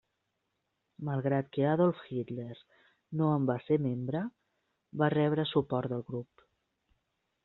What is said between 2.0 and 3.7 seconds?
Hitler no en va